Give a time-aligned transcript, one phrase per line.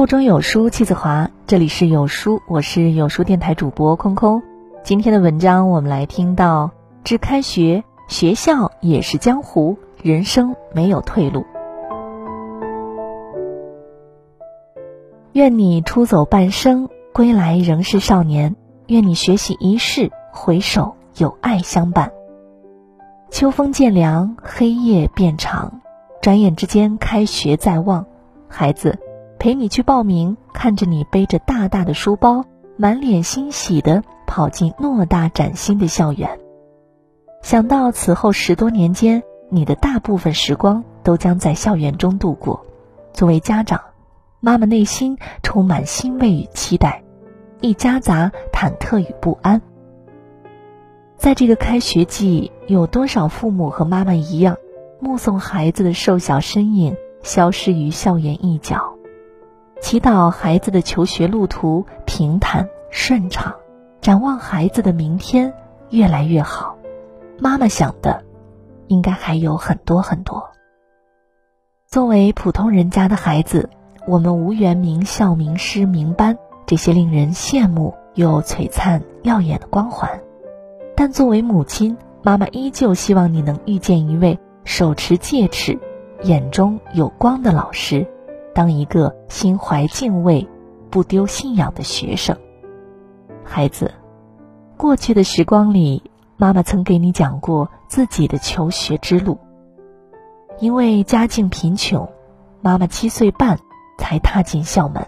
[0.00, 4.42] 腹中有书气自华，这里是有书，我是有书电台主播空空。
[4.82, 6.70] 今天的文章，我们来听到：
[7.04, 11.44] 至开学，学校也是江湖，人生没有退路。
[15.32, 18.54] 愿你出走半生，归来仍是少年；
[18.86, 22.10] 愿你学习一世，回首有爱相伴。
[23.28, 25.82] 秋风渐凉，黑夜变长，
[26.22, 28.06] 转眼之间开学在望，
[28.48, 28.98] 孩子。
[29.40, 32.44] 陪你去报名，看着你背着大大的书包，
[32.76, 36.38] 满脸欣喜的跑进偌大崭新的校园。
[37.40, 42.66] 想到此后十多年间，你的大部分时光都将在校园中度过，
[43.14, 43.80] 作为家长，
[44.40, 47.02] 妈妈内心充满欣慰与期待，
[47.62, 49.62] 亦夹杂忐忑与不安。
[51.16, 54.58] 在这个开学季，有多少父母和妈妈一样，
[55.00, 58.96] 目送孩子的瘦小身影消失于校园一角？
[59.80, 63.56] 祈祷孩子的求学路途平坦顺畅，
[64.00, 65.52] 展望孩子的明天
[65.88, 66.76] 越来越好。
[67.38, 68.22] 妈妈想的，
[68.88, 70.50] 应该还有很多很多。
[71.88, 73.70] 作为普通人家的孩子，
[74.06, 80.20] 我们无缘名校、名师、名班这些令人羡慕又璀璨耀眼的光环，
[80.94, 85.78] 但作为母亲，妈妈依旧希望你能遇见一位手持戒尺、
[86.22, 88.06] 眼中有光的老师。
[88.60, 90.46] 当一个心怀敬畏、
[90.90, 92.36] 不丢信仰的学生，
[93.42, 93.94] 孩子，
[94.76, 96.02] 过去的时光里，
[96.36, 99.38] 妈妈曾给你讲过自己的求学之路。
[100.58, 102.06] 因为家境贫穷，
[102.60, 103.58] 妈妈七岁半
[103.96, 105.06] 才踏进校门，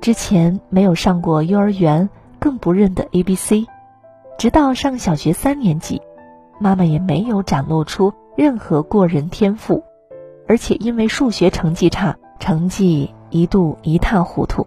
[0.00, 3.68] 之前没有上过幼儿园，更不认得 A B C，
[4.38, 6.02] 直到上小学三年级，
[6.58, 9.84] 妈妈也没有展露出任何过人天赋，
[10.48, 12.16] 而且因为数学成绩差。
[12.40, 14.66] 成绩一度一塌糊涂，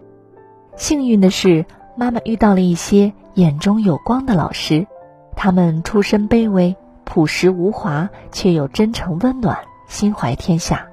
[0.76, 4.86] 幸运的是，妈妈遇到了一些眼中有光的老师，
[5.36, 9.58] 他们出身卑微，朴实无华，却又真诚温暖，
[9.88, 10.86] 心怀天下。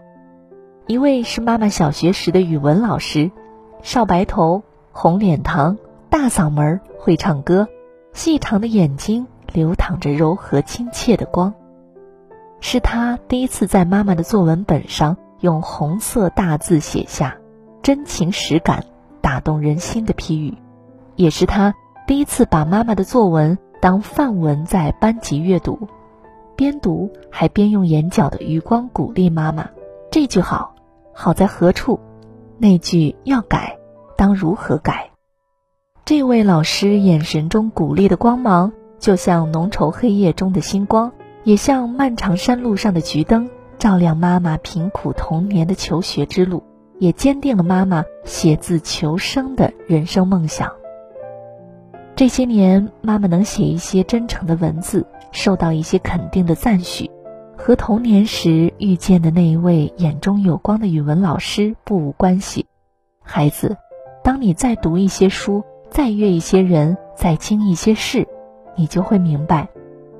[0.88, 3.32] 一位是妈妈小学时的语文老师，
[3.84, 5.78] 少白头，红脸膛，
[6.10, 7.68] 大嗓门，会唱歌，
[8.12, 11.54] 细长的眼睛流淌着柔和亲切的光，
[12.60, 15.16] 是他第一次在妈妈的作文本上。
[15.42, 17.38] 用红色大字写下
[17.84, 18.86] “真情实感，
[19.22, 20.58] 打动人心”的批语，
[21.16, 21.74] 也是他
[22.08, 25.88] 第一次把妈妈的作文当范文在班级阅读，
[26.56, 29.70] 边读还边用眼角的余光鼓励妈妈
[30.12, 30.76] ：“这句好，
[31.14, 32.00] 好在何处？
[32.58, 33.78] 那句要改，
[34.16, 35.10] 当如何改？”
[36.06, 41.14] 这位老师眼神中鼓励的光芒，就像浓稠黑夜中的星光，
[41.44, 43.50] 也像漫长山路上的桔灯。
[43.82, 46.62] 照亮妈妈贫苦童年的求学之路，
[47.00, 50.72] 也坚定了妈妈写字求生的人生梦想。
[52.16, 57.10] 这些年，妈妈能写一些真诚的文字，受到一些肯定的赞许，
[57.58, 62.68] 和童年时遇见的那一位眼中有光的语文老师不无关系。
[63.24, 63.78] 孩子，
[64.24, 68.28] 当你再读一些书，再阅一些人，再经一些事，
[68.76, 69.70] 你就会明白，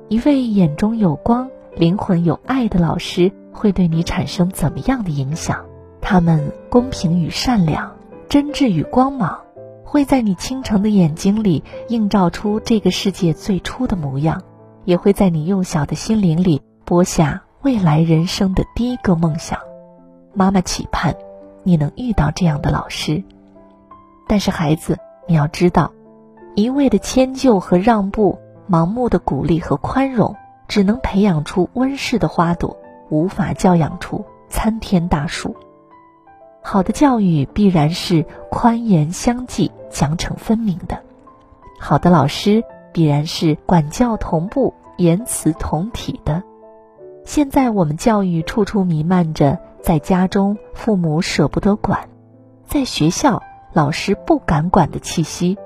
[0.08, 3.30] 一位眼中有光、灵魂有爱的老师。
[3.52, 5.64] 会对你产生怎么样的影响？
[6.00, 7.92] 他们公平与善良，
[8.28, 9.38] 真挚与光芒，
[9.84, 14.42] 会在你倾城的眼睛里映照出这个世界最初的模样，
[14.84, 19.60] 也会在你幼小的心灵里播下未来人生的第一个梦想。
[20.34, 21.14] 妈妈期盼
[21.62, 23.22] 你能遇到这样的老师，
[24.26, 24.98] 但是孩子，
[25.28, 25.92] 你要知道，
[26.56, 30.34] 一味的迁就和让步，盲目的鼓励和宽容，
[30.66, 32.76] 只能培养出温室的花朵。
[33.12, 35.54] 无法教养出参天大树。
[36.62, 40.96] 好的教育必然是宽严相济、奖惩分明的；
[41.78, 46.42] 好的老师必然是管教同步、言辞同体的。
[47.26, 52.08] 现在我们教育处处弥漫着在家中父母舍不得管，
[52.66, 53.42] 在学校
[53.74, 55.58] 老师不敢管的气息，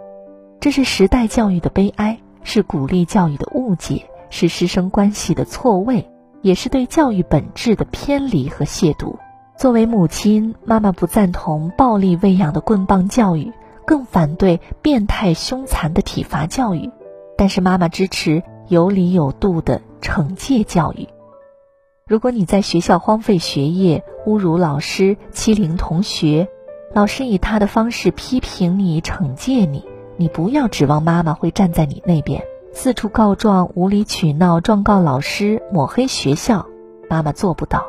[0.58, 6.10] 这是时代教育的悲哀，是鼓励教育的误解，是师生关系的错位。
[6.42, 9.16] 也是对教育本质的偏离和亵渎。
[9.58, 13.52] 作为母亲，妈妈不赞同暴力喂养的棍棒教育，
[13.86, 16.90] 更反对变态凶残的体罚教育。
[17.38, 21.08] 但是，妈妈支持有理有度的惩戒教育。
[22.06, 26.48] 如果你在学校荒废学业、侮辱老师、欺凌同学，
[26.94, 29.84] 老师以他的方式批评你、惩戒你，
[30.16, 32.42] 你不要指望妈妈会站在你那边。
[32.78, 36.66] 四处告状、无理取闹、状告老师、抹黑学校，
[37.08, 37.82] 妈妈做不到，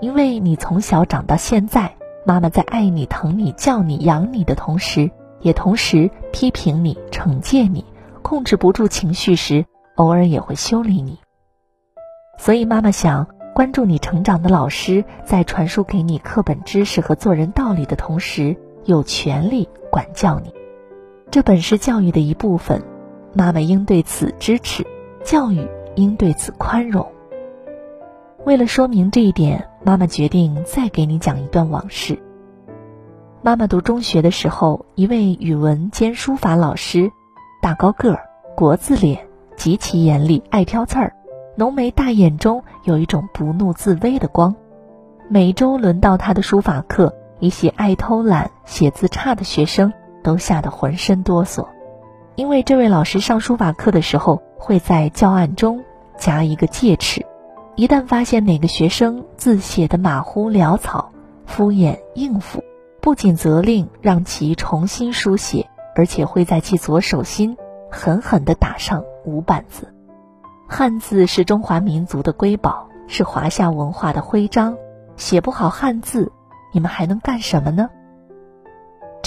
[0.00, 5.10] 因为你从小长到现在，妈妈在爱你、疼你、教你、养你的同时，
[5.40, 7.84] 也同时批评你、惩戒你。
[8.22, 9.66] 控制不住情绪时，
[9.96, 11.18] 偶尔也会修理你。
[12.38, 20.54] 所以，妈妈想关注你成长的老师，在传输给你课本知识和做人道理的同时，有权利管教你。
[21.30, 22.82] 这本是教育的一部分，
[23.38, 24.86] 妈妈应对此支持，
[25.22, 27.06] 教育应对此宽容。
[28.46, 32.18] 为了说明这一点，妈妈决定再给你讲一段往事。
[33.42, 37.10] 妈妈读中学的时候，一位语文兼书法老师，
[37.60, 38.24] 大高个儿，
[38.56, 41.12] 国字脸，极其严厉，爱挑刺儿，
[41.56, 44.56] 浓眉大眼中有一种不怒自威的光。
[45.28, 49.92] 每周轮到他的书法课，一些爱偷懒、写字差的学生
[50.22, 51.66] 都吓得浑身哆嗦，
[52.36, 55.82] 因为这位老师上书法课的时候会在教案中
[56.18, 57.24] 夹一个戒尺。
[57.76, 61.12] 一旦发现哪个学生字写的马虎潦草、
[61.46, 62.62] 敷衍应付，
[63.00, 67.56] 不仅责令让其重新书写，而且会在其左手心
[67.90, 69.92] 狠狠地打上五板子。
[70.68, 74.76] 汉字是中华民族的瑰宝，是华夏文化的徽章。
[75.16, 76.32] 写不好汉字，
[76.72, 77.88] 你们还能干什么呢？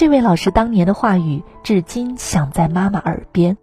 [0.00, 3.58] 这位老师当年的话语，至今响在妈妈耳边。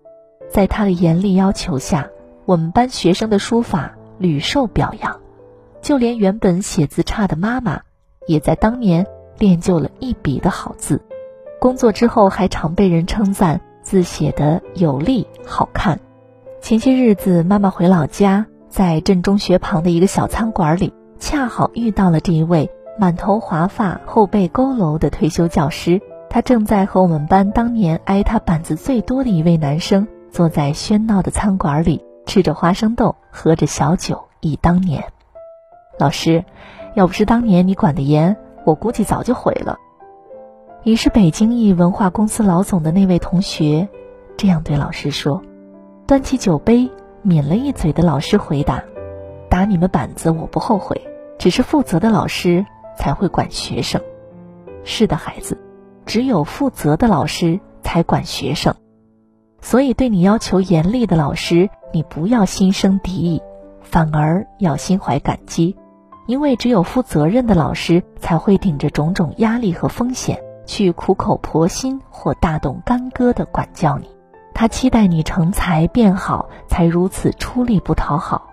[0.51, 2.09] 在他的严厉要求下，
[2.45, 3.95] 我们班学生的书法。
[4.19, 5.19] 屡受表扬，
[5.81, 7.81] 就连原本写字差的妈妈，
[8.27, 9.07] 也在当年
[9.39, 11.01] 练就了一笔的好字。
[11.59, 15.99] 工作之后，还常被人称赞字写得有力、好看。
[16.61, 22.69] 前些日子，妈妈回老家，在镇中学旁的一个小餐馆里，恰好遇到了这一位
[22.99, 25.99] 满头华发、后背佝偻的退休教师。
[26.29, 32.03] 他正在和我们班当年挨他板子最多的一位男生，坐在喧闹的餐馆里。
[32.25, 35.01] 吃着花生豆，喝着小酒，忆当年。
[35.97, 36.43] 老师，
[36.93, 38.35] 要不是当年你管得严，
[38.65, 39.77] 我估计早就毁了。
[40.83, 43.87] 已是北京一文化公司老总的那位同学，
[44.35, 45.41] 这样对老师说。
[46.05, 46.91] 端起酒杯，
[47.21, 48.83] 抿了一嘴的老师回答
[49.49, 51.01] ：“打你们板子我不后悔，
[51.37, 52.65] 只是负责的老师
[52.97, 54.01] 才会管学生。
[54.83, 55.57] 是的，孩子，
[56.07, 58.73] 只有负责的老师才管学生。”
[59.61, 63.41] 所以，对你要求严厉的老师，你不要心生敌意，
[63.81, 65.75] 反而要心怀感激，
[66.25, 74.07] 因为只有负责任的老师才会顶着种种压力和风险，去苦口婆心或大动干戈地管教你。
[74.53, 78.49] 他期待你成才变好，才如此出力不讨好。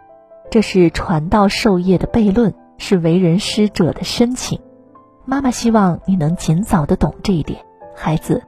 [0.50, 4.60] 这是传道授业的悖论，是为人师者的深情。
[5.26, 7.64] 妈妈希望你能尽早的懂这一点，
[7.96, 8.42] 孩子。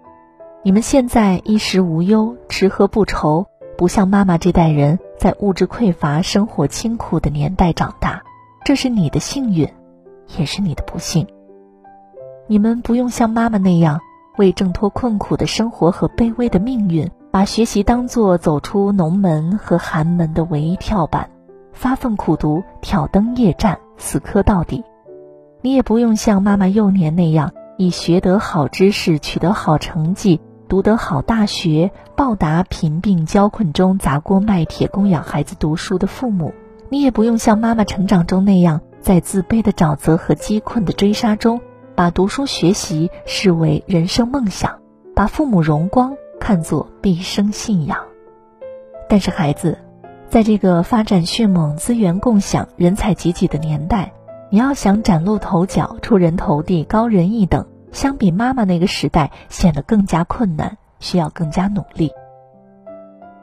[0.63, 3.47] 你们现在衣食无忧，吃喝不愁，
[3.79, 8.23] 不像妈妈这代人在物质匮乏、生活清苦的年代长大，
[8.63, 9.67] 这是你的幸运，
[10.37, 11.27] 也是你的不幸。
[12.47, 14.01] 你们不用像妈妈那样
[14.37, 21.31] 为挣脱困苦的生活和卑微的命运，把学习当做走出农门和寒门的唯一跳板，
[21.73, 24.85] 发奋苦读、挑灯夜战、死磕到底。
[25.67, 30.41] 你也不用像妈妈幼年那样，以学得好知识、取得好成绩。
[30.69, 36.55] 读得好大学，报答贫病交困中砸锅卖铁供养孩子读书的父母。
[36.89, 41.61] 你也不用像妈妈成长中那样，在自卑的沼泽和饥困的追杀中，
[41.97, 44.79] 把读书学习视为人生梦想，
[45.17, 47.99] 把父母荣光看作毕生信仰。
[49.09, 49.79] 但是，孩子，
[50.29, 54.13] 在这个发展迅猛、资源共享、人才济济的年代，
[54.49, 57.67] 你要想崭露头角、出人头地、高人一等。
[57.93, 62.13] 相比妈妈那个时代，显得更加困难，需要更加努力。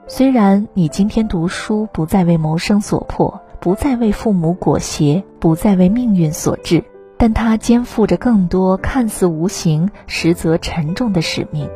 [0.07, 6.83] 虽然你今天读书不再为谋生所迫，不再为父母裹挟，不再为命运所致，
[7.17, 11.69] 但它肩负着更多看似无形、实则沉重的使命。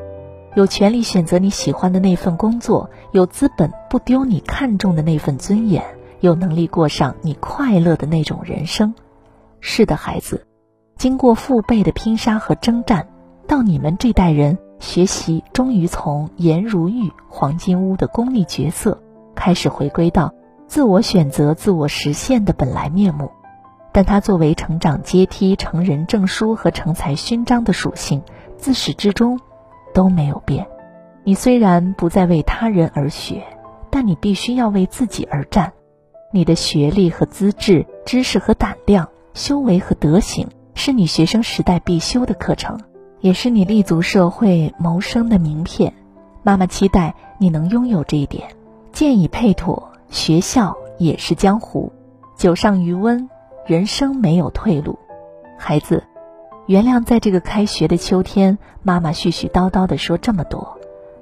[0.56, 5.84] 有权利选择你喜欢的那份工作，有资本不丢你看重的那份尊严，
[6.20, 8.94] 有能力过上你快乐的那种人生。
[9.60, 10.46] 是的，孩子。
[10.98, 13.08] 经过父辈的拼杀和征战，
[13.48, 19.02] 到你们这代人学习，终于从颜如玉、黄金屋的功利角色，
[19.36, 20.34] 开始回归到
[20.68, 23.32] 自我选择、自我实现的本来面目。
[23.92, 28.22] 但它作为成长阶梯、成人证书和成才勋章的属性，
[28.56, 29.40] 自始至终
[29.94, 30.68] 都没有变。
[31.24, 33.44] 你虽然不再为他人而学，
[33.90, 35.74] 但你必须要为自己而战。
[36.32, 40.48] 你的学历和资质、知识和胆量、修为和德行。
[40.74, 42.80] 是你学生时代必修的课程，
[43.20, 45.92] 也是你立足社会谋生的名片。
[46.44, 48.48] 妈妈期待你能拥有这一点。
[48.92, 51.92] 建议配妥，学校也是江湖，
[52.36, 53.28] 酒上余温，
[53.66, 55.00] 人生没有退路。
[55.58, 56.04] 孩子，
[56.68, 60.78] 原谅在这个开学的秋天，妈妈絮絮叨叨的说这么多。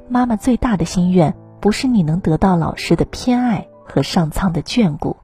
[0.10, 5.16] 妈妈最大的心愿，不是你能得到老师的偏爱和上苍的眷顾，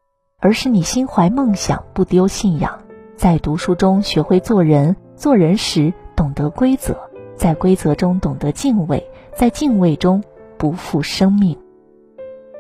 [0.42, 2.80] 而是你心怀梦想，不丢信仰，
[3.16, 6.98] 在读书中学会做人，做人时懂得规则，
[7.36, 10.24] 在规则中懂得敬畏，在敬畏中
[10.58, 11.58] 不负生命。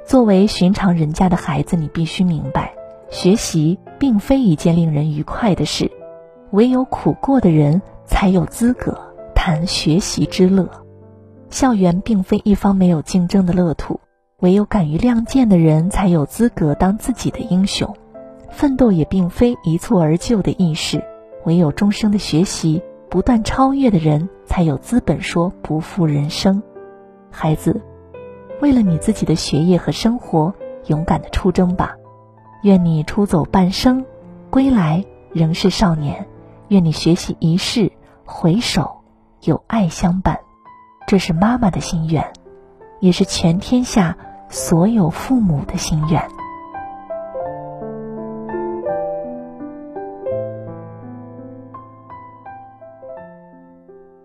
[0.06, 2.74] 作为寻常人家的孩子，你必须明白，
[3.10, 5.92] 学习并非一件令人愉快的事。
[6.52, 9.00] 唯有苦过的人才有资格
[9.34, 10.70] 谈学习之乐。
[11.50, 14.00] 校园并非一方没有竞争的乐土，
[14.42, 17.96] 唯有敢于亮剑的人才有资格当自己的英雄。
[18.50, 21.04] 奋斗也并非一蹴而就的易事，
[21.46, 26.62] 唯有终生的学习、不断超越的人才有资本说不负人生。
[27.30, 27.82] 孩子，
[28.60, 30.54] 为了你自己的学业和生活，
[30.88, 31.96] 勇敢的出征吧！
[32.64, 34.06] 愿你出走半生，
[34.50, 36.28] 归来仍是少年。
[36.68, 37.92] 愿你学习一世，
[38.26, 39.02] 回首
[39.44, 40.40] 有爱相伴，
[41.06, 42.34] 这是妈妈的心愿，
[43.00, 44.18] 也是全天下
[44.51, 46.22] 所有父母的心愿。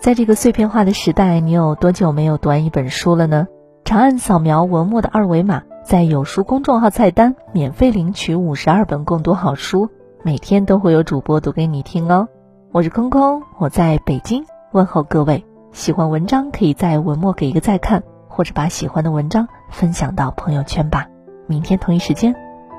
[0.00, 3.47] 在这个碎片化的时代，你有多久没有读完一本书了呢？
[3.85, 9.88] 长按扫描文末的二维码，在有书公众号菜单免费领取五十二本共读好书，
[10.25, 12.26] 每天都会有主播读给你听哦。
[12.73, 15.45] 我是空空，我在北京问候各位。
[15.71, 18.02] 喜欢文章可以在文末给一个再看，
[18.37, 21.09] 或者把喜欢的文章分享到朋友圈吧。
[21.47, 22.35] 明天同一时间，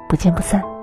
[0.07, 0.76] 不见不散。